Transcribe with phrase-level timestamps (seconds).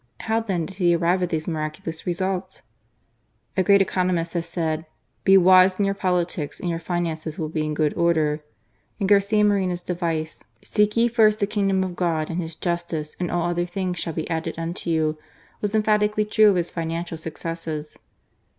[0.21, 2.63] How then did he arrive at these miraculous results?
[3.55, 7.63] A great economist has said:*' Be wise in your politics, and your finances will be
[7.63, 8.43] in good order;"
[8.99, 13.29] and Garcia Moreno's devise:" Seek ye first the Kingdom of God and His justice, and
[13.29, 15.19] all other things shall be added unto you,"
[15.61, 17.99] was emphatically true of his financial successes.